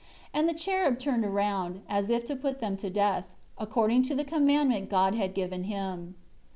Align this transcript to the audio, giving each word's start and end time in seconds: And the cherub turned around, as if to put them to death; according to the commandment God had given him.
And 0.33 0.49
the 0.49 0.55
cherub 0.55 0.97
turned 0.97 1.23
around, 1.23 1.81
as 1.87 2.09
if 2.09 2.25
to 2.25 2.35
put 2.35 2.59
them 2.59 2.75
to 2.77 2.89
death; 2.89 3.25
according 3.59 4.01
to 4.05 4.15
the 4.15 4.23
commandment 4.25 4.89
God 4.89 5.13
had 5.13 5.35
given 5.35 5.65
him. 5.65 6.15